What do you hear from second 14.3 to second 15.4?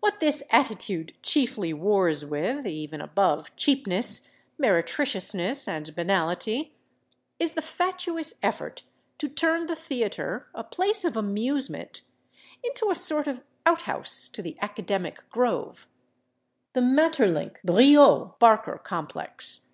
the academic